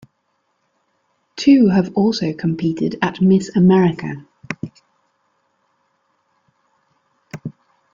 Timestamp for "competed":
2.33-2.97